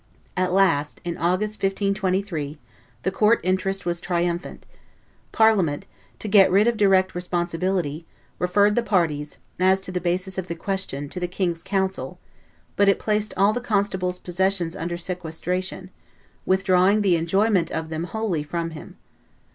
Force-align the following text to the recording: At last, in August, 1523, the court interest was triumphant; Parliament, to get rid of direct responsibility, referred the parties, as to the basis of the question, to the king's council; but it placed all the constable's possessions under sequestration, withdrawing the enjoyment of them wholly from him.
At 0.35 0.51
last, 0.51 0.99
in 1.03 1.15
August, 1.15 1.61
1523, 1.61 2.57
the 3.03 3.11
court 3.11 3.39
interest 3.43 3.85
was 3.85 4.01
triumphant; 4.01 4.65
Parliament, 5.31 5.85
to 6.17 6.27
get 6.27 6.49
rid 6.49 6.65
of 6.65 6.75
direct 6.75 7.13
responsibility, 7.13 8.07
referred 8.39 8.73
the 8.73 8.81
parties, 8.81 9.37
as 9.59 9.79
to 9.81 9.91
the 9.91 10.01
basis 10.01 10.39
of 10.39 10.47
the 10.47 10.55
question, 10.55 11.07
to 11.09 11.19
the 11.19 11.27
king's 11.27 11.61
council; 11.61 12.17
but 12.75 12.89
it 12.89 12.97
placed 12.97 13.35
all 13.37 13.53
the 13.53 13.61
constable's 13.61 14.17
possessions 14.17 14.75
under 14.75 14.97
sequestration, 14.97 15.91
withdrawing 16.47 17.01
the 17.01 17.15
enjoyment 17.15 17.69
of 17.69 17.89
them 17.89 18.05
wholly 18.05 18.41
from 18.41 18.71
him. 18.71 18.97